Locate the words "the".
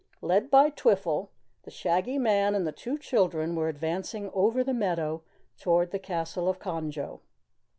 1.61-1.69, 2.65-2.71, 4.63-4.73, 5.91-5.99